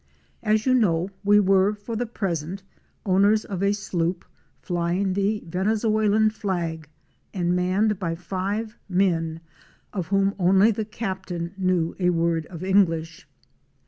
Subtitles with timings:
[0.41, 2.63] As you know we were, for the present,
[3.05, 4.25] owners of a sloop
[4.59, 6.89] flying the Vene zuelan flag
[7.35, 9.41] and manned by five men,
[9.93, 13.27] of whom only the Captain knew a word of English.